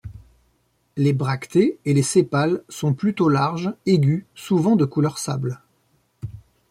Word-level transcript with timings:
Les 0.97 1.13
bractées 1.13 1.77
et 1.85 1.93
les 1.93 2.01
sépales 2.01 2.63
sont 2.69 2.95
plutôt 2.95 3.29
larges, 3.29 3.71
aigus, 3.85 4.25
souvent 4.33 4.75
de 4.75 4.83
couleur 4.85 5.19
sable. 5.19 5.61